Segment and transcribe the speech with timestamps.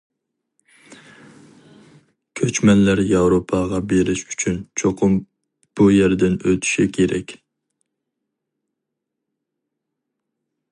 [2.41, 5.19] كۆچمەنلەر ياۋروپاغا بېرىش ئۈچۈن چوقۇم
[5.81, 7.37] بۇ يەردىن ئۆتۈشى كېرەك.